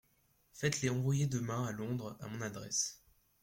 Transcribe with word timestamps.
Faites-les 0.53 0.89
envoyer 0.89 1.27
demain 1.27 1.63
à 1.63 1.71
Londres, 1.73 2.17
à 2.21 2.27
mon 2.27 2.41
adresse. 2.41 3.03